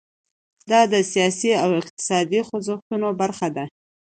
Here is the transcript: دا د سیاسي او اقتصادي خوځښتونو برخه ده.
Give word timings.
دا 0.69 0.81
د 0.91 0.95
سیاسي 1.11 1.51
او 1.63 1.69
اقتصادي 1.81 2.39
خوځښتونو 2.47 3.07
برخه 3.21 3.47
ده. 3.55 3.65